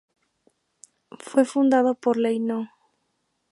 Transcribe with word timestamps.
Fue 1.19 1.45
fundada 1.45 1.93
por 1.93 2.17
Ley 2.17 2.39
No. 2.39 2.69